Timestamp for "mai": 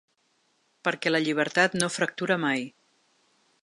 2.49-2.69